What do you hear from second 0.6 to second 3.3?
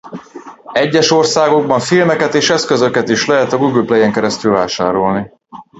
Egyes országokban filmeket és eszközöket is